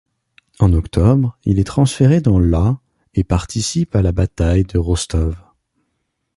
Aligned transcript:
En 0.57 0.73
octobre, 0.73 1.37
il 1.43 1.59
est 1.59 1.63
transféré 1.63 2.21
dans 2.21 2.39
la 2.39 2.79
et 3.13 3.23
participe 3.23 3.95
à 3.95 4.01
la 4.01 4.11
bataille 4.11 4.63
de 4.63 4.79
Rostov. 4.79 5.37